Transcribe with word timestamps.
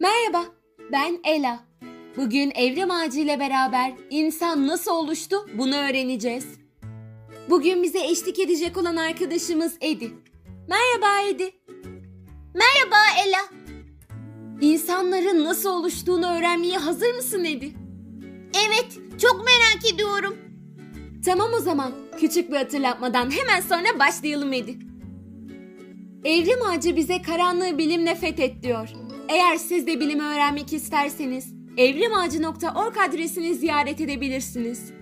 Merhaba, 0.00 0.44
ben 0.92 1.20
Ela. 1.24 1.64
Bugün 2.16 2.52
evrim 2.54 2.90
ağacı 2.90 3.20
ile 3.20 3.40
beraber 3.40 3.92
insan 4.10 4.66
nasıl 4.66 4.90
oluştu 4.90 5.36
bunu 5.58 5.76
öğreneceğiz. 5.76 6.46
Bugün 7.50 7.82
bize 7.82 8.04
eşlik 8.06 8.38
edecek 8.38 8.76
olan 8.76 8.96
arkadaşımız 8.96 9.76
Edi. 9.80 10.10
Merhaba 10.68 11.28
Edi. 11.28 11.50
Merhaba 12.54 12.96
Ela. 13.26 13.62
İnsanların 14.60 15.44
nasıl 15.44 15.70
oluştuğunu 15.70 16.26
öğrenmeye 16.36 16.78
hazır 16.78 17.14
mısın 17.14 17.44
Edi? 17.44 17.72
Evet, 18.66 19.20
çok 19.20 19.44
merak 19.44 19.94
ediyorum. 19.94 20.36
Tamam 21.24 21.50
o 21.56 21.60
zaman. 21.60 21.92
Küçük 22.20 22.50
bir 22.50 22.56
hatırlatmadan 22.56 23.30
hemen 23.30 23.60
sonra 23.60 23.98
başlayalım 23.98 24.52
Edi. 24.52 24.78
Evrim 26.24 26.62
ağacı 26.62 26.96
bize 26.96 27.22
karanlığı 27.22 27.78
bilimle 27.78 28.14
fethet 28.14 28.62
diyor. 28.62 28.88
Eğer 29.32 29.56
siz 29.56 29.86
de 29.86 30.00
bilimi 30.00 30.22
öğrenmek 30.22 30.72
isterseniz 30.72 31.54
evrimağacı.org 31.76 32.96
adresini 33.08 33.54
ziyaret 33.54 34.00
edebilirsiniz. 34.00 34.92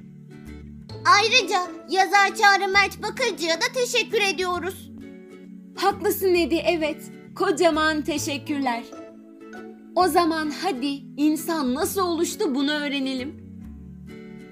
Ayrıca 1.05 1.59
yazar 1.89 2.29
Çağrı 2.37 2.73
Mert 2.73 3.03
Bakırcı'ya 3.03 3.55
da 3.55 3.65
teşekkür 3.75 4.21
ediyoruz. 4.21 4.91
Haklısın 5.77 6.35
Edi 6.35 6.63
evet. 6.67 7.03
Kocaman 7.35 8.03
teşekkürler. 8.03 8.83
O 9.97 10.09
zaman 10.09 10.53
hadi 10.63 11.03
insan 11.17 11.75
nasıl 11.75 12.01
oluştu 12.01 12.55
bunu 12.55 12.71
öğrenelim. 12.71 13.41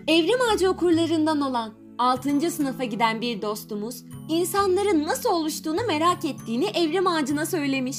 Evrim 0.08 0.40
Ağacı 0.52 0.70
okurlarından 0.70 1.40
olan 1.40 1.72
6. 1.98 2.50
sınıfa 2.50 2.84
giden 2.84 3.20
bir 3.20 3.42
dostumuz 3.42 4.04
insanların 4.28 5.06
nasıl 5.06 5.30
oluştuğunu 5.30 5.86
merak 5.86 6.24
ettiğini 6.24 6.66
Evrim 6.66 7.06
Ağacı'na 7.06 7.46
söylemiş. 7.46 7.98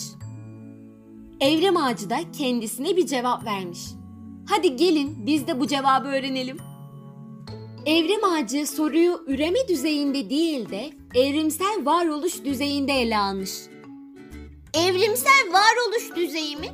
Evrim 1.42 1.78
Ağacı 1.78 2.10
da 2.10 2.18
kendisine 2.38 2.98
bir 2.98 3.06
cevap 3.06 3.46
vermiş. 3.46 3.80
Hadi 4.50 4.76
gelin 4.76 5.26
biz 5.26 5.48
de 5.48 5.60
bu 5.60 5.68
cevabı 5.68 6.08
öğrenelim. 6.08 6.58
Evrim 7.86 8.24
Ağacı 8.24 8.68
soruyu 8.68 9.24
üreme 9.28 9.68
düzeyinde 9.68 10.30
değil 10.30 10.70
de 10.70 10.90
evrimsel 11.16 11.86
varoluş 11.86 12.44
düzeyinde 12.46 12.94
ele 12.94 13.18
almış. 13.18 13.52
Evrimsel 14.74 15.48
varoluş 15.54 16.16
düzeyi 16.16 16.58
mi? 16.58 16.68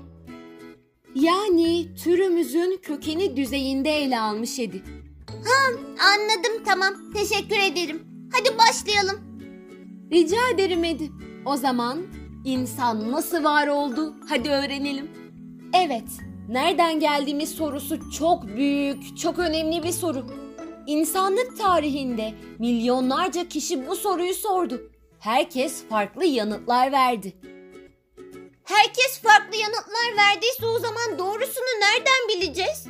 Yani 1.15 1.95
türümüzün 2.03 2.79
kökeni 2.81 3.37
düzeyinde 3.37 3.89
ele 3.89 4.19
almış 4.19 4.59
Edi. 4.59 4.83
Anladım 6.13 6.63
tamam. 6.65 6.93
Teşekkür 7.13 7.59
ederim. 7.59 8.03
Hadi 8.33 8.57
başlayalım. 8.57 9.19
Rica 10.11 10.49
ederim 10.53 10.83
Edi. 10.83 11.11
O 11.45 11.55
zaman 11.57 11.97
insan 12.45 13.11
nasıl 13.11 13.43
var 13.43 13.67
oldu? 13.67 14.13
Hadi 14.29 14.49
öğrenelim. 14.49 15.11
Evet, 15.85 16.07
nereden 16.49 16.99
geldiğimiz 16.99 17.49
sorusu 17.49 18.11
çok 18.11 18.47
büyük, 18.47 19.17
çok 19.17 19.39
önemli 19.39 19.83
bir 19.83 19.91
soru. 19.91 20.25
İnsanlık 20.87 21.57
tarihinde 21.57 22.33
milyonlarca 22.59 23.47
kişi 23.47 23.87
bu 23.87 23.95
soruyu 23.95 24.33
sordu. 24.33 24.91
Herkes 25.19 25.87
farklı 25.87 26.25
yanıtlar 26.25 26.91
verdi. 26.91 27.33
Herkes 28.63 29.21
farklı 29.23 29.57
yanıtlar 29.57 30.25
verdiyse 30.25 30.65
o 30.65 30.79
zaman 30.79 31.19
doğrusunu 31.19 31.65
nereden 31.81 32.29
bileceğiz? 32.29 32.87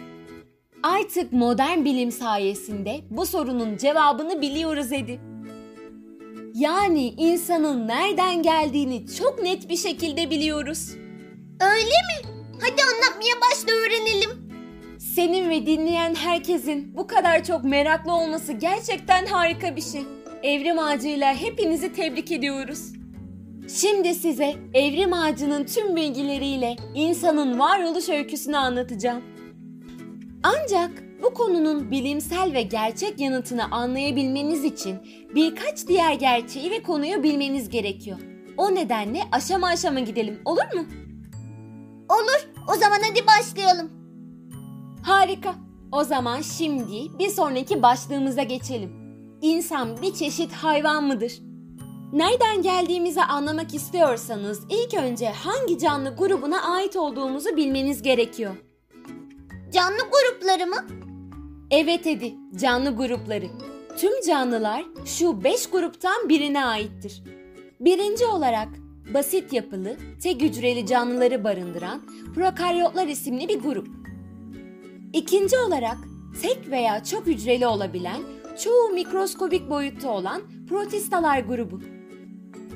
Artık 0.83 1.33
modern 1.33 1.85
bilim 1.85 2.11
sayesinde 2.11 3.01
bu 3.09 3.25
sorunun 3.25 3.77
cevabını 3.77 4.41
biliyoruz 4.41 4.91
Edi. 4.91 5.34
Yani 6.55 7.07
insanın 7.17 7.87
nereden 7.87 8.43
geldiğini 8.43 9.07
çok 9.07 9.43
net 9.43 9.69
bir 9.69 9.77
şekilde 9.77 10.29
biliyoruz. 10.29 10.89
Öyle 11.61 11.83
mi? 11.83 12.29
Hadi 12.61 12.81
anlatmaya 12.83 13.35
başla 13.41 13.71
öğrenelim. 13.71 14.29
Senin 14.99 15.49
ve 15.49 15.65
dinleyen 15.65 16.15
herkesin 16.15 16.97
bu 16.97 17.07
kadar 17.07 17.43
çok 17.43 17.63
meraklı 17.63 18.13
olması 18.13 18.53
gerçekten 18.53 19.25
harika 19.25 19.75
bir 19.75 19.81
şey. 19.81 20.03
Evrim 20.43 20.79
ağacıyla 20.79 21.33
hepinizi 21.33 21.93
tebrik 21.93 22.31
ediyoruz. 22.31 22.93
Şimdi 23.81 24.15
size 24.15 24.55
evrim 24.73 25.13
ağacının 25.13 25.65
tüm 25.65 25.95
bilgileriyle 25.95 26.75
insanın 26.93 27.59
varoluş 27.59 28.09
öyküsünü 28.09 28.57
anlatacağım. 28.57 29.23
Ancak 30.43 31.04
bu 31.23 31.33
konunun 31.33 31.91
bilimsel 31.91 32.53
ve 32.53 32.61
gerçek 32.61 33.19
yanıtını 33.19 33.71
anlayabilmeniz 33.71 34.63
için 34.63 34.97
birkaç 35.35 35.87
diğer 35.87 36.13
gerçeği 36.13 36.71
ve 36.71 36.83
konuyu 36.83 37.23
bilmeniz 37.23 37.69
gerekiyor. 37.69 38.17
O 38.57 38.75
nedenle 38.75 39.21
aşama 39.31 39.67
aşama 39.67 39.99
gidelim 39.99 40.39
olur 40.45 40.73
mu? 40.75 40.85
Olur. 42.09 42.49
O 42.73 42.73
zaman 42.73 42.99
hadi 43.09 43.27
başlayalım. 43.27 43.91
Harika. 45.03 45.55
O 45.91 46.03
zaman 46.03 46.41
şimdi 46.41 47.19
bir 47.19 47.29
sonraki 47.29 47.81
başlığımıza 47.81 48.43
geçelim. 48.43 48.91
İnsan 49.41 50.01
bir 50.01 50.13
çeşit 50.13 50.53
hayvan 50.53 51.03
mıdır? 51.03 51.41
Nereden 52.13 52.61
geldiğimizi 52.61 53.21
anlamak 53.21 53.73
istiyorsanız 53.73 54.61
ilk 54.69 54.93
önce 54.93 55.29
hangi 55.29 55.79
canlı 55.79 56.15
grubuna 56.15 56.61
ait 56.61 56.95
olduğumuzu 56.95 57.57
bilmeniz 57.57 58.01
gerekiyor. 58.01 58.55
Canlı 59.71 59.97
grupları 59.97 60.67
mı? 60.67 61.04
Evet 61.71 62.07
Edi, 62.07 62.35
canlı 62.55 62.95
grupları. 62.95 63.45
Tüm 63.97 64.11
canlılar 64.27 64.85
şu 65.05 65.43
beş 65.43 65.69
gruptan 65.69 66.29
birine 66.29 66.65
aittir. 66.65 67.23
Birinci 67.79 68.25
olarak 68.25 68.67
basit 69.13 69.53
yapılı, 69.53 69.95
tek 70.23 70.41
hücreli 70.41 70.85
canlıları 70.85 71.43
barındıran 71.43 72.01
prokaryotlar 72.35 73.07
isimli 73.07 73.49
bir 73.49 73.59
grup. 73.59 73.87
İkinci 75.13 75.57
olarak 75.57 75.97
tek 76.41 76.71
veya 76.71 77.03
çok 77.03 77.27
hücreli 77.27 77.67
olabilen, 77.67 78.21
çoğu 78.63 78.89
mikroskobik 78.89 79.69
boyutta 79.69 80.11
olan 80.11 80.41
protistalar 80.69 81.39
grubu. 81.39 81.81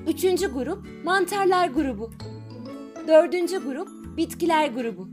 Üçüncü 0.08 0.54
grup 0.54 0.88
mantarlar 1.04 1.68
grubu. 1.68 2.12
Dördüncü 3.08 3.64
grup 3.64 3.90
bitkiler 4.18 4.68
grubu. 4.68 5.08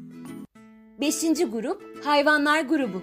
Beşinci 1.01 1.45
grup 1.45 2.05
hayvanlar 2.05 2.61
grubu. 2.61 3.03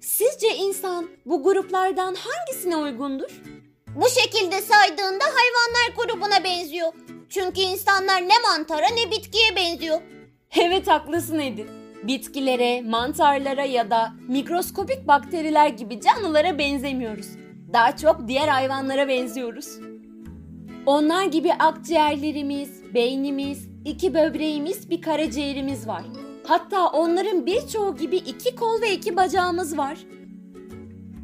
Sizce 0.00 0.56
insan 0.56 1.08
bu 1.26 1.42
gruplardan 1.42 2.14
hangisine 2.14 2.76
uygundur? 2.76 3.42
Bu 3.96 4.08
şekilde 4.08 4.60
saydığında 4.60 5.24
hayvanlar 5.24 5.96
grubuna 5.96 6.44
benziyor. 6.44 6.92
Çünkü 7.28 7.60
insanlar 7.60 8.22
ne 8.22 8.34
mantara 8.48 8.86
ne 8.88 9.10
bitkiye 9.10 9.56
benziyor. 9.56 10.00
Evet 10.60 10.88
haklısın 10.88 11.38
Edin. 11.38 11.66
Bitkilere, 12.02 12.82
mantarlara 12.82 13.64
ya 13.64 13.90
da 13.90 14.12
mikroskopik 14.28 15.08
bakteriler 15.08 15.68
gibi 15.68 16.00
canlılara 16.00 16.58
benzemiyoruz. 16.58 17.26
Daha 17.72 17.96
çok 17.96 18.28
diğer 18.28 18.48
hayvanlara 18.48 19.08
benziyoruz. 19.08 19.78
Onlar 20.86 21.24
gibi 21.24 21.52
akciğerlerimiz, 21.52 22.94
beynimiz, 22.94 23.68
iki 23.84 24.14
böbreğimiz, 24.14 24.90
bir 24.90 25.02
karaciğerimiz 25.02 25.88
var. 25.88 26.02
Hatta 26.50 26.88
onların 26.88 27.46
birçoğu 27.46 27.96
gibi 27.96 28.16
iki 28.16 28.56
kol 28.56 28.80
ve 28.80 28.94
iki 28.94 29.16
bacağımız 29.16 29.78
var. 29.78 29.98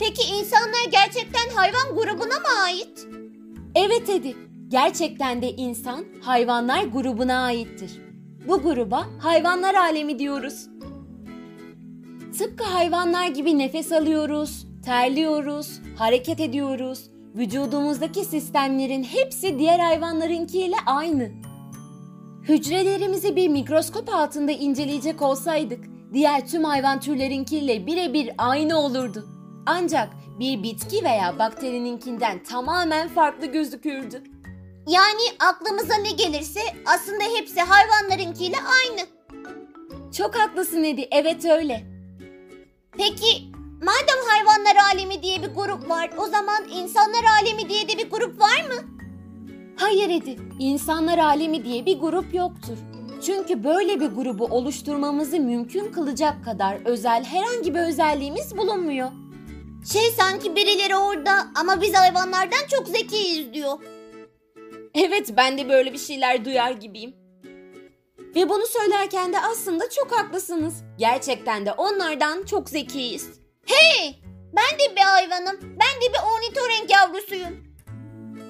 Peki 0.00 0.28
insanlar 0.38 0.90
gerçekten 0.90 1.54
hayvan 1.54 1.94
grubuna 1.94 2.38
mı 2.38 2.62
ait? 2.64 3.06
Evet 3.74 4.10
Edi, 4.10 4.36
gerçekten 4.68 5.42
de 5.42 5.52
insan 5.52 6.04
hayvanlar 6.22 6.84
grubuna 6.84 7.44
aittir. 7.44 8.00
Bu 8.48 8.62
gruba 8.62 9.06
hayvanlar 9.18 9.74
alemi 9.74 10.18
diyoruz. 10.18 10.68
Tıpkı 12.38 12.64
hayvanlar 12.64 13.26
gibi 13.26 13.58
nefes 13.58 13.92
alıyoruz, 13.92 14.66
terliyoruz, 14.84 15.80
hareket 15.98 16.40
ediyoruz. 16.40 17.10
Vücudumuzdaki 17.34 18.24
sistemlerin 18.24 19.04
hepsi 19.04 19.58
diğer 19.58 19.78
hayvanlarınkiyle 19.78 20.76
aynı. 20.86 21.45
Hücrelerimizi 22.48 23.36
bir 23.36 23.48
mikroskop 23.48 24.08
altında 24.08 24.52
inceleyecek 24.52 25.22
olsaydık 25.22 25.84
diğer 26.12 26.46
tüm 26.46 26.64
hayvan 26.64 27.00
türlerinkiyle 27.00 27.86
birebir 27.86 28.30
aynı 28.38 28.78
olurdu. 28.78 29.26
Ancak 29.66 30.08
bir 30.38 30.62
bitki 30.62 31.04
veya 31.04 31.38
bakterininkinden 31.38 32.42
tamamen 32.42 33.08
farklı 33.08 33.46
gözükürdü. 33.46 34.22
Yani 34.86 35.22
aklımıza 35.48 35.94
ne 35.94 36.10
gelirse 36.10 36.60
aslında 36.86 37.24
hepsi 37.38 37.60
hayvanlarınkiyle 37.60 38.56
aynı. 38.56 39.06
Çok 40.12 40.36
haklısın 40.36 40.84
Edi, 40.84 41.08
evet 41.10 41.44
öyle. 41.44 41.84
Peki 42.92 43.50
madem 43.82 44.20
hayvanlar 44.28 44.76
alemi 44.92 45.22
diye 45.22 45.42
bir 45.42 45.54
grup 45.54 45.90
var 45.90 46.10
o 46.18 46.26
zaman 46.26 46.68
insanlar 46.72 47.24
alemi 47.42 47.68
diye 47.68 47.88
de 47.88 47.98
bir 47.98 48.10
grup 48.10 48.40
var 48.40 48.64
mı? 48.68 48.95
Hayır 49.76 50.10
Edi, 50.10 50.36
insanlar 50.58 51.18
alemi 51.18 51.64
diye 51.64 51.86
bir 51.86 51.98
grup 51.98 52.34
yoktur. 52.34 52.78
Çünkü 53.26 53.64
böyle 53.64 54.00
bir 54.00 54.06
grubu 54.06 54.44
oluşturmamızı 54.44 55.40
mümkün 55.40 55.92
kılacak 55.92 56.44
kadar 56.44 56.78
özel 56.84 57.24
herhangi 57.24 57.74
bir 57.74 57.80
özelliğimiz 57.80 58.56
bulunmuyor. 58.56 59.08
Şey 59.92 60.10
sanki 60.10 60.56
birileri 60.56 60.96
orada 60.96 61.32
ama 61.54 61.80
biz 61.80 61.94
hayvanlardan 61.94 62.66
çok 62.70 62.88
zekiyiz 62.88 63.54
diyor. 63.54 63.78
Evet 64.94 65.34
ben 65.36 65.58
de 65.58 65.68
böyle 65.68 65.92
bir 65.92 65.98
şeyler 65.98 66.44
duyar 66.44 66.70
gibiyim. 66.70 67.14
Ve 68.36 68.48
bunu 68.48 68.66
söylerken 68.66 69.32
de 69.32 69.40
aslında 69.40 69.90
çok 69.90 70.12
haklısınız. 70.12 70.74
Gerçekten 70.98 71.66
de 71.66 71.72
onlardan 71.72 72.44
çok 72.44 72.68
zekiyiz. 72.68 73.30
Hey! 73.66 74.20
Ben 74.56 74.78
de 74.78 74.96
bir 74.96 75.00
hayvanım. 75.00 75.56
Ben 75.62 76.00
de 76.02 76.12
bir 76.12 76.18
ornitorenk 76.18 76.90
yavrusuyum. 76.90 77.65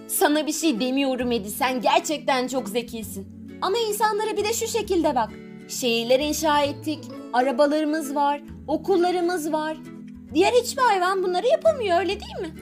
Sana 0.09 0.47
bir 0.47 0.53
şey 0.53 0.81
demiyorum 0.81 1.33
Edi 1.33 1.51
sen 1.51 1.81
gerçekten 1.81 2.49
çok 2.49 2.69
zekisin. 2.69 3.27
Ama 3.63 3.77
insanlara 3.89 4.37
bir 4.37 4.45
de 4.45 4.53
şu 4.53 4.67
şekilde 4.69 5.15
bak. 5.15 5.31
Şehirler 5.69 6.21
inşa 6.21 6.63
ettik, 6.63 6.99
arabalarımız 7.33 8.15
var, 8.15 8.41
okullarımız 8.69 9.53
var. 9.53 9.77
Diğer 10.35 10.53
hiçbir 10.53 10.83
hayvan 10.83 11.23
bunları 11.23 11.47
yapamıyor 11.47 11.99
öyle 11.99 12.21
değil 12.21 12.41
mi? 12.41 12.55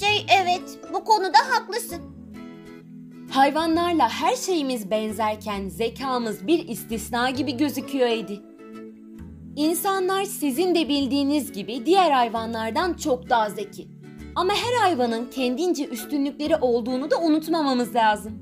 Şey 0.00 0.26
evet, 0.40 0.78
bu 0.92 1.04
konuda 1.04 1.38
haklısın. 1.50 2.02
Hayvanlarla 3.30 4.08
her 4.08 4.36
şeyimiz 4.36 4.90
benzerken 4.90 5.68
zekamız 5.68 6.46
bir 6.46 6.68
istisna 6.68 7.30
gibi 7.30 7.56
gözüküyor 7.56 8.08
Edi. 8.08 8.40
İnsanlar 9.56 10.24
sizin 10.24 10.74
de 10.74 10.88
bildiğiniz 10.88 11.52
gibi 11.52 11.86
diğer 11.86 12.10
hayvanlardan 12.10 12.94
çok 12.94 13.30
daha 13.30 13.50
zeki. 13.50 13.88
Ama 14.34 14.52
her 14.52 14.80
hayvanın 14.80 15.30
kendince 15.30 15.86
üstünlükleri 15.86 16.56
olduğunu 16.56 17.10
da 17.10 17.20
unutmamamız 17.20 17.94
lazım. 17.94 18.32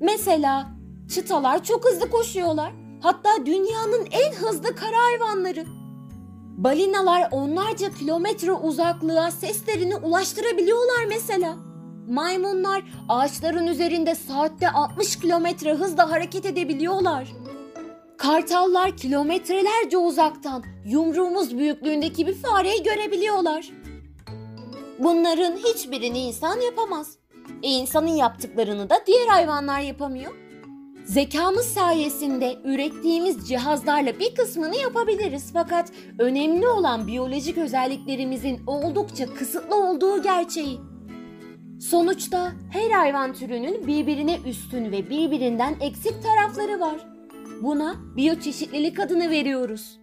Mesela 0.00 0.66
çıtalar 1.14 1.64
çok 1.64 1.84
hızlı 1.84 2.10
koşuyorlar. 2.10 2.72
Hatta 3.00 3.28
dünyanın 3.46 4.08
en 4.10 4.32
hızlı 4.32 4.76
kara 4.76 4.96
hayvanları. 4.96 5.64
Balinalar 6.56 7.28
onlarca 7.30 7.90
kilometre 7.90 8.52
uzaklığa 8.52 9.30
seslerini 9.30 9.96
ulaştırabiliyorlar 9.96 11.04
mesela. 11.08 11.56
Maymunlar 12.08 12.82
ağaçların 13.08 13.66
üzerinde 13.66 14.14
saatte 14.14 14.70
60 14.70 15.16
kilometre 15.16 15.74
hızla 15.74 16.10
hareket 16.10 16.46
edebiliyorlar. 16.46 17.28
Kartallar 18.16 18.96
kilometrelerce 18.96 19.96
uzaktan 19.96 20.64
yumruğumuz 20.86 21.58
büyüklüğündeki 21.58 22.26
bir 22.26 22.34
fareyi 22.34 22.82
görebiliyorlar. 22.82 23.70
Bunların 24.98 25.56
hiçbirini 25.56 26.18
insan 26.18 26.60
yapamaz. 26.60 27.18
E 27.62 27.68
insanın 27.68 28.16
yaptıklarını 28.16 28.90
da 28.90 29.02
diğer 29.06 29.26
hayvanlar 29.26 29.80
yapamıyor. 29.80 30.32
Zekamız 31.04 31.66
sayesinde 31.66 32.58
ürettiğimiz 32.64 33.48
cihazlarla 33.48 34.18
bir 34.18 34.34
kısmını 34.34 34.76
yapabiliriz 34.76 35.50
fakat 35.52 35.92
önemli 36.18 36.68
olan 36.68 37.06
biyolojik 37.06 37.58
özelliklerimizin 37.58 38.60
oldukça 38.66 39.34
kısıtlı 39.34 39.76
olduğu 39.76 40.22
gerçeği. 40.22 40.80
Sonuçta 41.80 42.52
her 42.72 42.90
hayvan 42.90 43.32
türünün 43.32 43.86
birbirine 43.86 44.38
üstün 44.46 44.92
ve 44.92 45.10
birbirinden 45.10 45.76
eksik 45.80 46.14
tarafları 46.22 46.80
var. 46.80 47.06
Buna 47.62 47.94
biyoçeşitlilik 48.16 49.00
adını 49.00 49.30
veriyoruz. 49.30 50.00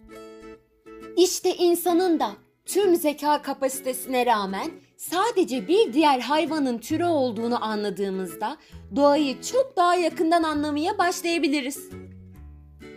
İşte 1.16 1.56
insanın 1.56 2.20
da 2.20 2.30
tüm 2.66 2.96
zeka 2.96 3.42
kapasitesine 3.42 4.26
rağmen 4.26 4.70
sadece 4.96 5.68
bir 5.68 5.92
diğer 5.92 6.20
hayvanın 6.20 6.78
türü 6.78 7.04
olduğunu 7.04 7.64
anladığımızda 7.64 8.56
doğayı 8.96 9.42
çok 9.42 9.76
daha 9.76 9.94
yakından 9.94 10.42
anlamaya 10.42 10.98
başlayabiliriz. 10.98 11.90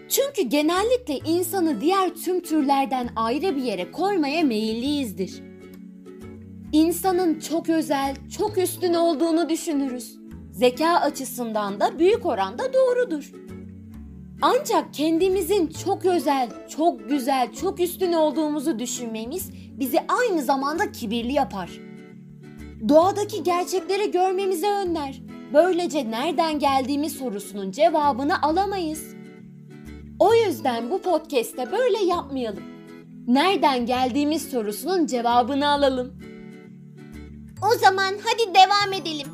Çünkü 0.09 0.41
genellikle 0.41 1.17
insanı 1.17 1.81
diğer 1.81 2.15
tüm 2.15 2.39
türlerden 2.39 3.09
ayrı 3.15 3.55
bir 3.55 3.63
yere 3.63 3.91
koymaya 3.91 4.43
meyilliyizdir. 4.43 5.43
İnsanın 6.71 7.39
çok 7.39 7.69
özel, 7.69 8.15
çok 8.37 8.57
üstün 8.57 8.93
olduğunu 8.93 9.49
düşünürüz. 9.49 10.19
Zeka 10.51 10.89
açısından 10.89 11.79
da 11.79 11.99
büyük 11.99 12.25
oranda 12.25 12.73
doğrudur. 12.73 13.31
Ancak 14.41 14.93
kendimizin 14.93 15.67
çok 15.67 16.05
özel, 16.05 16.49
çok 16.69 17.09
güzel, 17.09 17.53
çok 17.53 17.79
üstün 17.79 18.13
olduğumuzu 18.13 18.79
düşünmemiz 18.79 19.51
bizi 19.79 19.99
aynı 20.07 20.41
zamanda 20.41 20.91
kibirli 20.91 21.33
yapar. 21.33 21.88
Doğadaki 22.87 23.43
gerçekleri 23.43 24.11
görmemize 24.11 24.69
önler. 24.69 25.21
Böylece 25.53 26.11
nereden 26.11 26.59
geldiğimiz 26.59 27.13
sorusunun 27.13 27.71
cevabını 27.71 28.41
alamayız. 28.41 29.03
O 30.19 30.33
yüzden 30.33 30.91
bu 30.91 31.01
podcast'te 31.01 31.71
böyle 31.71 32.05
yapmayalım. 32.05 32.63
Nereden 33.27 33.85
geldiğimiz 33.85 34.49
sorusunun 34.49 35.05
cevabını 35.05 35.69
alalım. 35.69 36.13
O 37.61 37.77
zaman 37.77 38.13
hadi 38.23 38.55
devam 38.55 39.01
edelim. 39.01 39.27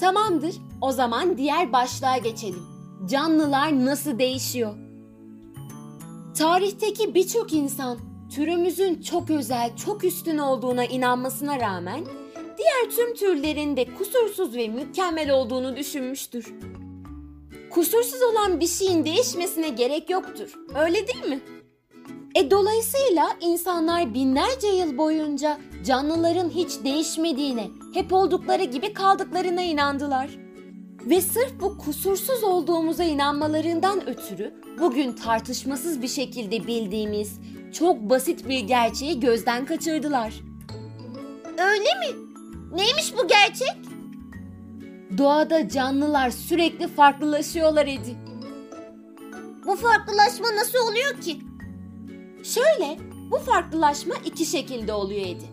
Tamamdır. 0.00 0.54
O 0.80 0.92
zaman 0.92 1.38
diğer 1.38 1.72
başlığa 1.72 2.18
geçelim. 2.18 2.62
Canlılar 3.06 3.84
nasıl 3.84 4.18
değişiyor? 4.18 4.74
Tarihteki 6.38 7.14
birçok 7.14 7.52
insan 7.52 7.98
türümüzün 8.30 9.02
çok 9.02 9.30
özel, 9.30 9.76
çok 9.76 10.04
üstün 10.04 10.38
olduğuna 10.38 10.84
inanmasına 10.84 11.60
rağmen 11.60 12.04
diğer 12.58 12.96
tüm 12.96 13.14
türlerin 13.14 13.76
de 13.76 13.94
kusursuz 13.94 14.56
ve 14.56 14.68
mükemmel 14.68 15.30
olduğunu 15.30 15.76
düşünmüştür. 15.76 16.54
Kusursuz 17.70 18.22
olan 18.22 18.60
bir 18.60 18.66
şeyin 18.66 19.04
değişmesine 19.04 19.68
gerek 19.68 20.10
yoktur. 20.10 20.54
Öyle 20.74 21.06
değil 21.06 21.26
mi? 21.28 21.40
E 22.34 22.50
dolayısıyla 22.50 23.28
insanlar 23.40 24.14
binlerce 24.14 24.68
yıl 24.68 24.98
boyunca 24.98 25.58
canlıların 25.86 26.50
hiç 26.50 26.84
değişmediğine, 26.84 27.68
hep 27.94 28.12
oldukları 28.12 28.64
gibi 28.64 28.92
kaldıklarına 28.92 29.62
inandılar. 29.62 30.30
Ve 31.06 31.20
sırf 31.20 31.60
bu 31.60 31.78
kusursuz 31.78 32.44
olduğumuza 32.44 33.04
inanmalarından 33.04 34.08
ötürü 34.08 34.54
bugün 34.80 35.12
tartışmasız 35.12 36.02
bir 36.02 36.08
şekilde 36.08 36.66
bildiğimiz 36.66 37.40
çok 37.72 38.00
basit 38.00 38.48
bir 38.48 38.60
gerçeği 38.60 39.20
gözden 39.20 39.66
kaçırdılar. 39.66 40.34
Öyle 41.58 41.94
mi? 41.98 42.16
Neymiş 42.72 43.14
bu 43.18 43.28
gerçek? 43.28 43.76
Doğada 45.18 45.68
canlılar 45.68 46.30
sürekli 46.30 46.88
farklılaşıyorlar 46.88 47.86
Edi. 47.86 48.16
Bu 49.66 49.76
farklılaşma 49.76 50.56
nasıl 50.56 50.78
oluyor 50.78 51.20
ki? 51.20 51.38
Şöyle, 52.44 52.98
bu 53.30 53.38
farklılaşma 53.38 54.14
iki 54.24 54.46
şekilde 54.46 54.92
oluyor 54.92 55.26
Edi. 55.26 55.44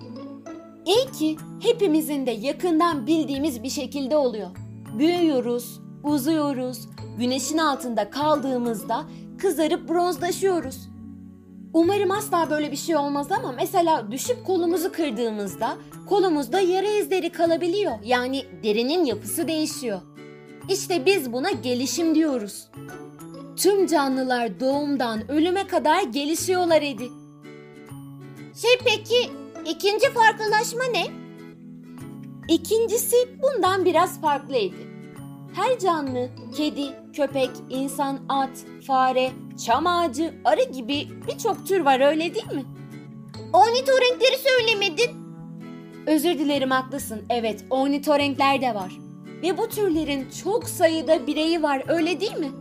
İlki 0.86 1.38
hepimizin 1.62 2.26
de 2.26 2.32
yakından 2.32 3.08
bildiğimiz 3.08 3.64
bir 3.64 3.70
şekilde 3.70 4.18
oluyor. 4.18 4.50
Büyüyoruz, 4.98 5.80
uzuyoruz, 6.04 6.88
güneşin 7.18 7.58
altında 7.58 8.10
kaldığımızda 8.10 9.06
kızarıp 9.38 9.90
bronzlaşıyoruz. 9.90 10.90
Umarım 11.76 12.12
asla 12.12 12.50
böyle 12.50 12.72
bir 12.72 12.78
şey 12.78 12.96
olmaz 12.96 13.32
ama 13.32 13.52
mesela 13.52 14.12
düşüp 14.12 14.46
kolumuzu 14.46 14.92
kırdığımızda 14.92 15.78
kolumuzda 16.10 16.60
yara 16.60 16.88
izleri 16.88 17.30
kalabiliyor. 17.30 17.92
Yani 18.04 18.46
derinin 18.64 19.06
yapısı 19.06 19.48
değişiyor. 19.48 20.02
İşte 20.70 21.06
biz 21.06 21.34
buna 21.34 21.52
gelişim 21.52 22.16
diyoruz. 22.16 22.68
Tüm 23.58 23.88
canlılar 23.88 24.60
doğumdan 24.60 25.32
ölüme 25.32 25.68
kadar 25.68 26.04
gelişiyorlar 26.04 26.82
Edi. 26.82 27.10
Şey 28.62 28.72
peki 28.86 29.30
ikinci 29.66 30.06
farklılaşma 30.14 30.84
ne? 30.92 31.06
İkincisi 32.50 33.16
bundan 33.42 33.86
biraz 33.86 34.22
farklıydı. 34.22 34.76
Her 35.56 35.80
canlı, 35.80 36.30
kedi, 36.58 37.05
köpek, 37.16 37.50
insan, 37.70 38.20
at, 38.30 38.66
fare, 38.88 39.32
çam 39.66 39.88
ağacı, 39.88 40.34
arı 40.46 40.64
gibi 40.64 41.08
birçok 41.28 41.68
tür 41.68 41.80
var 41.80 42.00
öyle 42.00 42.36
değil 42.36 42.54
mi? 42.54 42.66
Ornitorenkleri 43.54 44.38
söylemedin. 44.38 45.26
Özür 46.08 46.40
dilerim 46.40 46.72
haklısın. 46.72 47.22
Evet, 47.30 47.66
ornitorenkler 47.70 48.62
de 48.62 48.76
var. 48.76 48.92
Ve 49.44 49.58
bu 49.58 49.70
türlerin 49.70 50.30
çok 50.44 50.70
sayıda 50.70 51.28
bireyi 51.28 51.64
var 51.64 51.84
öyle 51.88 52.20
değil 52.20 52.38
mi? 52.38 52.52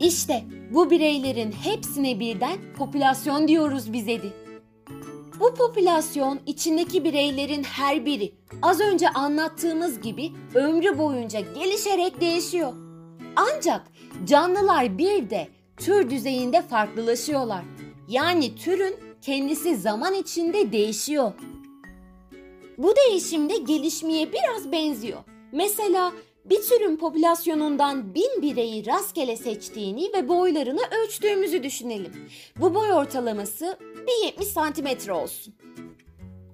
İşte 0.00 0.44
bu 0.70 0.90
bireylerin 0.90 1.52
hepsine 1.52 2.20
birden 2.20 2.58
popülasyon 2.76 3.48
diyoruz 3.48 3.92
biz 3.92 4.08
Edi. 4.08 4.32
Bu 5.40 5.54
popülasyon 5.54 6.40
içindeki 6.46 7.04
bireylerin 7.04 7.62
her 7.62 8.06
biri 8.06 8.32
az 8.62 8.80
önce 8.80 9.08
anlattığımız 9.08 10.00
gibi 10.00 10.32
ömrü 10.54 10.98
boyunca 10.98 11.40
gelişerek 11.40 12.20
değişiyor. 12.20 12.81
Ancak 13.36 13.82
canlılar 14.24 14.98
bir 14.98 15.30
de 15.30 15.48
tür 15.76 16.10
düzeyinde 16.10 16.62
farklılaşıyorlar. 16.62 17.62
Yani 18.08 18.54
türün 18.56 18.96
kendisi 19.22 19.76
zaman 19.76 20.14
içinde 20.14 20.72
değişiyor. 20.72 21.32
Bu 22.78 22.94
değişimde 22.96 23.56
gelişmeye 23.56 24.32
biraz 24.32 24.72
benziyor. 24.72 25.18
Mesela 25.52 26.12
bir 26.44 26.62
türün 26.62 26.96
popülasyonundan 26.96 28.14
bin 28.14 28.42
bireyi 28.42 28.86
rastgele 28.86 29.36
seçtiğini 29.36 30.10
ve 30.16 30.28
boylarını 30.28 30.80
ölçtüğümüzü 31.02 31.62
düşünelim. 31.62 32.12
Bu 32.60 32.74
boy 32.74 32.92
ortalaması 32.92 33.78
bir 33.80 34.26
70 34.26 34.48
santimetre 34.48 35.12
olsun. 35.12 35.54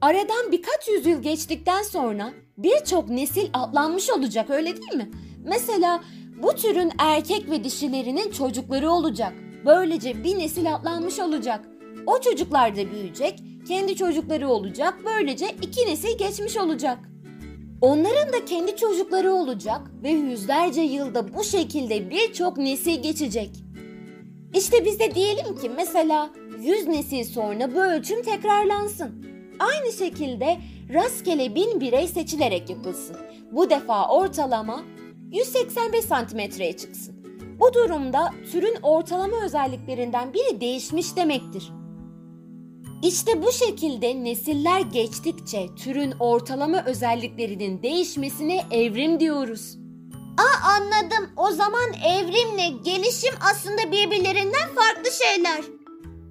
Aradan 0.01 0.53
birkaç 0.53 0.89
yüzyıl 0.89 1.23
geçtikten 1.23 1.83
sonra 1.83 2.33
birçok 2.59 3.09
nesil 3.09 3.49
atlanmış 3.53 4.11
olacak 4.11 4.51
öyle 4.51 4.77
değil 4.77 4.95
mi? 4.95 5.11
Mesela 5.45 6.05
Bu 6.43 6.55
türün 6.55 6.91
erkek 6.99 7.51
ve 7.51 7.65
dişilerinin 7.65 8.31
çocukları 8.31 8.91
olacak. 8.91 9.33
Böylece 9.67 10.25
bir 10.25 10.39
nesil 10.39 10.75
atlanmış 10.75 11.19
olacak. 11.19 11.69
O 12.07 12.21
çocuklar 12.21 12.77
da 12.77 12.91
büyüyecek, 12.91 13.43
kendi 13.69 13.97
çocukları 13.97 14.49
olacak. 14.49 14.95
Böylece 15.05 15.47
iki 15.63 15.87
nesil 15.87 16.19
geçmiş 16.19 16.57
olacak. 16.57 16.99
Onların 17.81 18.33
da 18.33 18.45
kendi 18.45 18.77
çocukları 18.77 19.33
olacak 19.33 19.81
ve 20.03 20.11
yüzlerce 20.11 20.81
yılda 20.81 21.35
bu 21.35 21.45
şekilde 21.45 22.11
birçok 22.11 22.57
nesil 22.57 23.03
geçecek. 23.03 23.51
İşte 24.55 24.85
biz 24.85 25.01
de 25.01 25.15
diyelim 25.15 25.57
ki 25.57 25.71
mesela 25.77 26.31
100 26.61 26.87
nesil 26.87 27.25
sonra 27.25 27.75
bu 27.75 27.85
ölçüm 27.85 28.23
tekrarlansın. 28.23 29.27
Aynı 29.59 29.93
şekilde 29.93 30.57
rastgele 30.95 31.55
bin 31.55 31.81
birey 31.81 32.09
seçilerek 32.09 32.71
yapılsın. 32.71 33.17
Bu 33.53 33.71
defa 33.71 34.09
ortalama 34.09 34.83
185 35.33 36.05
santimetreye 36.05 36.77
çıksın. 36.77 37.15
Bu 37.61 37.75
durumda 37.75 38.31
türün 38.53 38.77
ortalama 38.83 39.45
özelliklerinden 39.45 40.35
biri 40.35 40.61
değişmiş 40.61 41.17
demektir. 41.17 41.73
İşte 43.03 43.43
bu 43.43 43.53
şekilde 43.53 44.25
nesiller 44.25 44.81
geçtikçe 44.81 45.67
türün 45.77 46.15
ortalama 46.21 46.85
özelliklerinin 46.85 47.83
değişmesine 47.83 48.65
evrim 48.71 49.21
diyoruz. 49.21 49.79
Aa 50.39 50.69
anladım. 50.69 51.31
O 51.37 51.51
zaman 51.51 51.93
evrimle 52.07 52.69
gelişim 52.85 53.35
aslında 53.51 53.93
birbirlerinden 53.93 54.69
farklı 54.75 55.11
şeyler. 55.25 55.61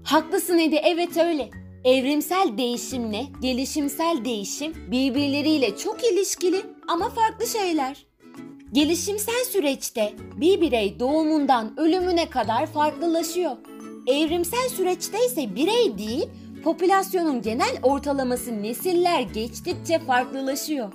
Haklısın 0.03 0.57
Edi, 0.57 0.75
evet 0.75 1.17
öyle. 1.17 1.49
Evrimsel 1.83 2.57
değişimle 2.57 3.25
gelişimsel 3.41 4.25
değişim 4.25 4.73
birbirleriyle 4.91 5.77
çok 5.77 6.03
ilişkili 6.03 6.61
ama 6.87 7.09
farklı 7.09 7.47
şeyler. 7.47 8.07
Gelişimsel 8.73 9.45
süreçte 9.51 10.13
bir 10.35 10.61
birey 10.61 10.99
doğumundan 10.99 11.79
ölümüne 11.79 12.29
kadar 12.29 12.65
farklılaşıyor. 12.73 13.51
Evrimsel 14.07 14.69
süreçte 14.69 15.25
ise 15.25 15.55
birey 15.55 15.97
değil, 15.97 16.29
popülasyonun 16.63 17.41
genel 17.41 17.79
ortalaması 17.83 18.63
nesiller 18.63 19.21
geçtikçe 19.21 19.99
farklılaşıyor. 19.99 20.91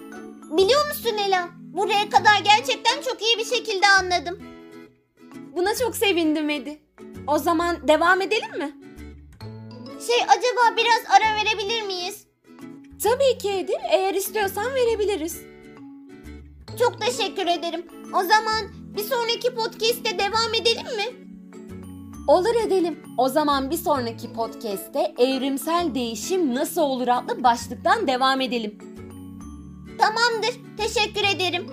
Biliyor 0.57 0.87
musun 0.89 1.17
Ela? 1.27 1.49
Buraya 1.61 2.11
kadar 2.11 2.41
gerçekten 2.45 3.03
çok 3.03 3.23
iyi 3.23 3.39
bir 3.39 3.45
şekilde 3.45 3.87
anladım. 4.01 4.39
Buna 5.57 5.75
çok 5.75 5.97
sevindim 5.97 6.51
Edi. 6.51 6.79
O 7.27 7.39
zaman 7.39 7.89
devam 7.89 8.21
edelim 8.21 8.59
mi? 8.59 8.73
Şey 10.07 10.17
acaba 10.29 10.77
biraz 10.77 11.03
ara 11.21 11.37
verebilir 11.37 11.83
miyiz? 11.83 12.27
Tabii 13.03 13.39
ki 13.39 13.51
Edi. 13.51 13.73
Eğer 13.91 14.15
istiyorsan 14.15 14.75
verebiliriz. 14.75 15.52
Çok 16.79 17.01
teşekkür 17.01 17.47
ederim. 17.47 17.87
O 18.15 18.23
zaman 18.23 18.63
bir 18.97 19.03
sonraki 19.03 19.55
podcast'te 19.55 20.19
devam 20.19 20.55
edelim 20.55 20.97
mi? 20.97 21.05
Olur 22.29 22.67
edelim. 22.67 23.03
O 23.19 23.29
zaman 23.29 23.71
bir 23.71 23.77
sonraki 23.77 24.33
podcast'te 24.33 25.15
evrimsel 25.19 25.95
değişim 25.95 26.55
nasıl 26.55 26.83
olur 26.83 27.09
adlı 27.09 27.45
başlıktan 27.45 28.07
devam 28.07 28.41
edelim. 28.41 28.79
Tamamdır. 29.99 30.61
Teşekkür 30.77 31.37
ederim. 31.37 31.67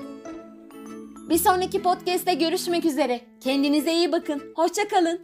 Bir 1.29 1.38
sonraki 1.38 1.82
podcast'te 1.82 2.34
görüşmek 2.34 2.86
üzere. 2.86 3.22
Kendinize 3.44 3.94
iyi 3.94 4.12
bakın. 4.12 4.53
Hoşça 4.56 4.88
kalın. 4.88 5.22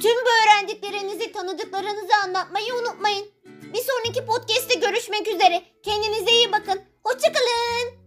Tüm 0.00 0.16
bu 0.16 0.30
öğrendiklerinizi 0.44 1.32
tanıdıklarınızı 1.32 2.14
anlatmayı 2.24 2.74
unutmayın. 2.74 3.26
Bir 3.44 3.80
sonraki 3.80 4.26
podcast'te 4.26 4.74
görüşmek 4.74 5.28
üzere. 5.28 5.62
Kendinize 5.82 6.32
iyi 6.32 6.52
bakın. 6.52 6.80
Hoşçakalın. 7.04 7.97